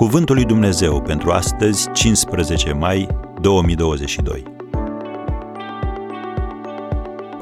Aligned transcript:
Cuvântul 0.00 0.34
lui 0.34 0.44
Dumnezeu 0.44 1.02
pentru 1.02 1.30
astăzi, 1.30 1.90
15 1.92 2.72
mai 2.72 3.08
2022. 3.40 4.42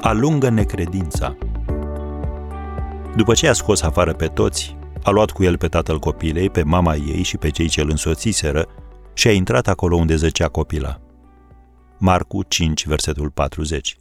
Alungă 0.01 0.49
necredința. 0.49 1.37
După 3.15 3.33
ce 3.33 3.47
a 3.47 3.53
scos 3.53 3.81
afară 3.81 4.13
pe 4.13 4.27
toți, 4.27 4.77
a 5.03 5.09
luat 5.09 5.31
cu 5.31 5.43
el 5.43 5.57
pe 5.57 5.67
tatăl 5.67 5.99
copilei, 5.99 6.49
pe 6.49 6.63
mama 6.63 6.95
ei 6.95 7.23
și 7.23 7.37
pe 7.37 7.49
cei 7.49 7.67
ce 7.67 7.81
îl 7.81 7.89
însoțiseră 7.89 8.67
și 9.13 9.27
a 9.27 9.31
intrat 9.31 9.67
acolo 9.67 9.95
unde 9.95 10.15
zăcea 10.15 10.47
copila. 10.47 11.01
Marcu 11.97 12.43
5, 12.43 12.85
versetul 12.85 13.29
40. 13.29 13.97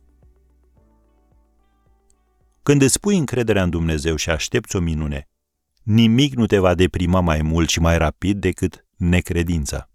Când 2.63 2.83
îți 2.83 3.01
pui 3.01 3.17
încrederea 3.17 3.63
în 3.63 3.71
Dumnezeu 3.71 4.17
și 4.17 4.31
aștepți 4.31 4.77
o 4.77 4.81
minune, 4.81 5.29
nimic 5.89 6.35
nu 6.35 6.47
te 6.47 6.59
va 6.59 6.75
deprima 6.75 7.21
mai 7.21 7.43
mult 7.43 7.69
și 7.69 7.81
mai 7.81 7.99
rapid 7.99 8.41
decât 8.41 8.87
necredința. 8.97 9.91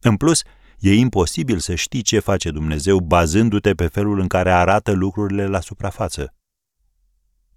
În 0.00 0.16
plus, 0.16 0.42
e 0.78 0.94
imposibil 0.94 1.58
să 1.58 1.74
știi 1.74 2.02
ce 2.02 2.18
face 2.18 2.50
Dumnezeu 2.50 2.98
bazându-te 2.98 3.74
pe 3.74 3.86
felul 3.86 4.20
în 4.20 4.26
care 4.26 4.52
arată 4.52 4.92
lucrurile 4.92 5.46
la 5.46 5.60
suprafață. 5.60 6.34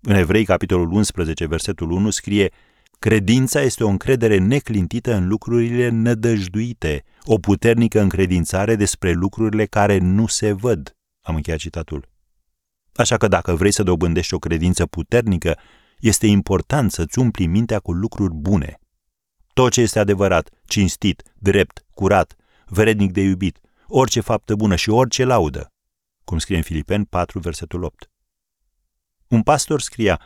În 0.01 0.15
Evrei, 0.15 0.45
capitolul 0.45 0.91
11, 0.91 1.45
versetul 1.45 1.91
1, 1.91 2.09
scrie 2.09 2.51
Credința 2.99 3.61
este 3.61 3.83
o 3.83 3.87
încredere 3.87 4.37
neclintită 4.37 5.13
în 5.13 5.27
lucrurile 5.27 5.89
nădăjduite, 5.89 7.03
o 7.23 7.37
puternică 7.37 8.01
încredințare 8.01 8.75
despre 8.75 9.11
lucrurile 9.11 9.65
care 9.65 9.97
nu 9.97 10.27
se 10.27 10.51
văd. 10.51 10.95
Am 11.21 11.35
încheiat 11.35 11.59
citatul. 11.59 12.09
Așa 12.93 13.17
că 13.17 13.27
dacă 13.27 13.55
vrei 13.55 13.71
să 13.71 13.83
dobândești 13.83 14.33
o 14.33 14.39
credință 14.39 14.85
puternică, 14.85 15.57
este 16.01 16.27
important 16.27 16.91
să-ți 16.91 17.19
umpli 17.19 17.47
mintea 17.47 17.79
cu 17.79 17.91
lucruri 17.91 18.33
bune. 18.33 18.79
Tot 19.53 19.71
ce 19.71 19.81
este 19.81 19.99
adevărat, 19.99 20.49
cinstit, 20.65 21.23
drept, 21.35 21.85
curat, 21.93 22.35
vrednic 22.65 23.11
de 23.11 23.21
iubit, 23.21 23.59
orice 23.87 24.19
faptă 24.19 24.55
bună 24.55 24.75
și 24.75 24.89
orice 24.89 25.23
laudă, 25.23 25.73
cum 26.23 26.37
scrie 26.37 26.57
în 26.57 26.63
Filipeni 26.63 27.05
4, 27.05 27.39
versetul 27.39 27.83
8. 27.83 28.11
Un 29.27 29.41
pastor 29.41 29.81
scria, 29.81 30.21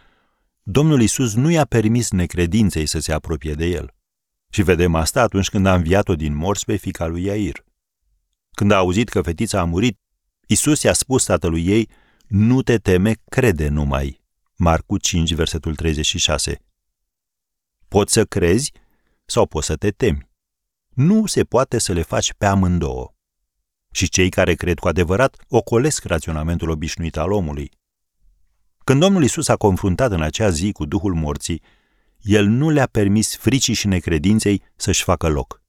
Domnul 0.64 1.02
Isus 1.02 1.34
nu 1.34 1.50
i-a 1.50 1.66
permis 1.66 2.12
necredinței 2.12 2.86
să 2.86 3.00
se 3.00 3.14
apropie 3.14 3.54
de 3.54 3.66
el. 3.66 3.94
Și 4.50 4.64
vedem 4.64 4.95
asta 4.95 5.22
atunci 5.22 5.50
când 5.50 5.66
a 5.66 5.73
înviat-o 5.73 6.16
din 6.16 6.36
morți 6.36 6.66
pe 6.66 6.76
fica 6.76 7.06
lui 7.06 7.23
Iair. 7.23 7.64
Când 8.52 8.72
a 8.72 8.76
auzit 8.76 9.10
că 9.10 9.22
fetița 9.22 9.60
a 9.60 9.64
murit, 9.64 10.00
Isus 10.48 10.82
i-a 10.82 10.94
spus 10.94 11.26
tatălui 11.26 11.66
ei, 11.67 11.89
nu 12.28 12.62
te 12.62 12.78
teme, 12.78 13.14
crede 13.30 13.67
numai. 13.67 14.25
Marcu 14.58 14.98
5, 14.98 15.34
versetul 15.34 15.75
36. 15.75 16.61
Poți 17.88 18.14
să 18.14 18.25
crezi 18.25 18.72
sau 19.25 19.45
poți 19.45 19.66
să 19.66 19.75
te 19.75 19.92
temi. 19.92 20.30
Nu 20.89 21.25
se 21.25 21.44
poate 21.44 21.78
să 21.78 21.94
le 21.94 22.02
faci 22.02 22.34
pe 22.34 22.45
amândouă. 22.45 23.14
Și 23.92 24.09
cei 24.09 24.30
care 24.30 24.53
cred 24.53 24.80
cu 24.80 24.88
adevărat 24.88 25.38
ocolesc 25.50 26.03
raționamentul 26.03 26.70
obișnuit 26.70 27.17
al 27.17 27.31
omului. 27.31 27.72
Când 28.83 29.00
Domnul 29.00 29.23
Isus 29.23 29.48
a 29.48 29.56
confruntat 29.56 30.11
în 30.11 30.22
acea 30.22 30.50
zi 30.50 30.72
cu 30.72 30.86
Duhul 30.86 31.14
morții, 31.14 31.61
el 32.22 32.45
nu 32.45 32.70
le-a 32.70 32.88
permis 32.88 33.38
fricii 33.38 33.73
și 33.73 33.88
necredinței 33.88 34.64
să-și 34.76 35.03
facă 35.03 35.28
loc. 35.28 35.61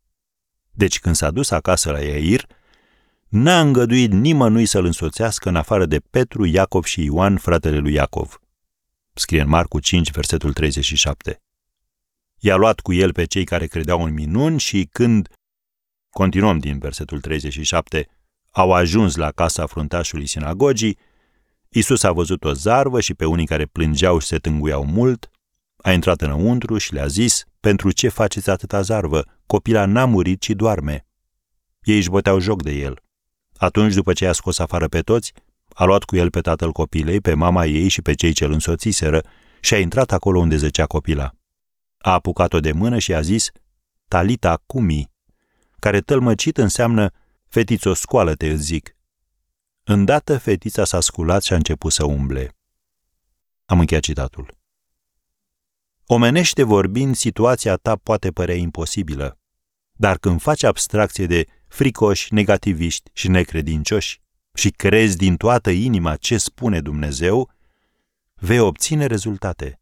Deci 0.71 0.99
când 0.99 1.15
s-a 1.15 1.31
dus 1.31 1.51
acasă 1.51 1.91
la 1.91 2.01
Iair, 2.01 2.47
n-a 3.29 3.61
îngăduit 3.61 4.13
nimănui 4.13 4.67
să-l 4.67 4.85
însoțească 4.85 5.49
în 5.49 5.57
afară 5.57 5.87
de 5.87 5.99
Petru, 5.99 6.45
Iacov 6.45 6.85
și 6.85 7.05
Ioan, 7.05 7.37
fratele 7.37 7.79
lui 7.79 7.93
Iacov 7.93 8.41
scrie 9.19 9.41
în 9.41 9.49
Marcu 9.49 9.81
5, 9.81 10.11
versetul 10.11 10.53
37. 10.53 11.41
I-a 12.39 12.57
luat 12.57 12.81
cu 12.81 12.93
el 12.93 13.13
pe 13.13 13.25
cei 13.25 13.45
care 13.45 13.67
credeau 13.67 14.03
în 14.03 14.13
minuni 14.13 14.59
și 14.59 14.89
când, 14.93 15.29
continuăm 16.11 16.59
din 16.59 16.79
versetul 16.79 17.21
37, 17.21 18.09
au 18.51 18.73
ajuns 18.73 19.17
la 19.17 19.31
casa 19.31 19.67
fruntașului 19.67 20.27
sinagogii, 20.27 20.99
Isus 21.69 22.03
a 22.03 22.13
văzut 22.13 22.45
o 22.45 22.53
zarvă 22.53 23.01
și 23.01 23.15
pe 23.15 23.25
unii 23.25 23.47
care 23.47 23.67
plângeau 23.67 24.19
și 24.19 24.27
se 24.27 24.39
tânguiau 24.39 24.85
mult, 24.85 25.31
a 25.77 25.93
intrat 25.93 26.21
înăuntru 26.21 26.79
și 26.79 26.93
le-a 26.93 27.07
zis, 27.07 27.45
pentru 27.61 27.91
ce 27.91 28.09
faceți 28.09 28.51
atâta 28.51 28.81
zarvă? 28.81 29.25
Copila 29.47 29.85
n-a 29.85 30.05
murit, 30.05 30.41
ci 30.41 30.51
doarme. 30.51 31.07
Ei 31.83 31.97
își 31.97 32.11
băteau 32.11 32.39
joc 32.39 32.63
de 32.63 32.73
el. 32.73 33.03
Atunci, 33.57 33.95
după 33.95 34.13
ce 34.13 34.27
a 34.27 34.33
scos 34.33 34.59
afară 34.59 34.89
pe 34.89 35.01
toți, 35.01 35.33
a 35.79 35.85
luat 35.85 36.05
cu 36.05 36.17
el 36.17 36.31
pe 36.31 36.41
tatăl 36.41 36.73
copilei, 36.73 37.21
pe 37.21 37.35
mama 37.35 37.67
ei 37.67 37.89
și 37.89 38.03
pe 38.03 38.15
cei 38.15 38.33
ce 38.33 38.45
îl 38.45 38.53
însoțiseră 38.53 39.23
și 39.61 39.75
a 39.75 39.79
intrat 39.79 40.13
acolo 40.13 40.39
unde 40.39 40.57
zăcea 40.57 40.87
copila. 40.87 41.33
A 41.99 42.13
apucat-o 42.13 42.61
de 42.61 42.73
mână 42.73 42.99
și 42.99 43.15
a 43.15 43.21
zis, 43.21 43.51
Talita 44.09 44.63
cumi, 44.67 45.11
care 45.79 46.01
tălmăcit 46.01 46.57
înseamnă 46.57 47.13
fetițo 47.49 47.95
scoală-te, 47.95 48.51
îți 48.51 48.63
zic. 48.63 48.97
Îndată 49.85 50.39
fetița 50.39 50.85
s-a 50.85 51.01
sculat 51.01 51.43
și 51.43 51.53
a 51.53 51.57
început 51.57 51.93
să 51.93 52.05
umble. 52.05 52.57
Am 53.65 53.79
încheiat 53.79 54.03
citatul. 54.03 54.55
Omenește 56.07 56.63
vorbind, 56.63 57.17
situația 57.17 57.77
ta 57.77 57.97
poate 57.97 58.31
părea 58.31 58.55
imposibilă, 58.55 59.39
dar 59.93 60.19
când 60.19 60.41
faci 60.41 60.63
abstracție 60.63 61.27
de 61.27 61.47
fricoși, 61.69 62.35
negativiști 62.35 63.11
și 63.13 63.29
necredincioși, 63.29 64.21
și 64.57 64.71
crezi 64.71 65.17
din 65.17 65.37
toată 65.37 65.71
inima 65.71 66.17
ce 66.17 66.37
spune 66.39 66.81
Dumnezeu, 66.81 67.51
vei 68.35 68.59
obține 68.59 69.07
rezultate. 69.07 69.81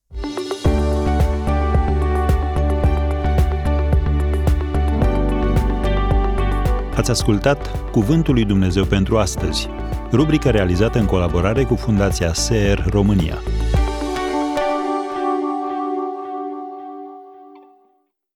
Ați 6.97 7.11
ascultat 7.11 7.91
Cuvântul 7.91 8.35
lui 8.35 8.45
Dumnezeu 8.45 8.85
pentru 8.85 9.19
astăzi, 9.19 9.69
rubrica 10.13 10.51
realizată 10.51 10.99
în 10.99 11.07
colaborare 11.07 11.65
cu 11.65 11.75
Fundația 11.75 12.33
SER 12.33 12.85
România. 12.89 13.39